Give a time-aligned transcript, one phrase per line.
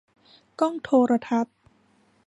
[0.59, 1.55] กล้องโทรทัศน์